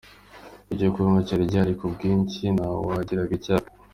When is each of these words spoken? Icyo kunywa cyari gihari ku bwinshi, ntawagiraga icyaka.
Icyo 0.73 0.87
kunywa 0.93 1.19
cyari 1.27 1.49
gihari 1.51 1.73
ku 1.79 1.85
bwinshi, 1.93 2.41
ntawagiraga 2.55 3.33
icyaka. 3.39 3.69